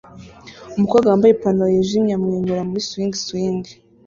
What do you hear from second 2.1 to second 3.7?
amwenyura muri swing swing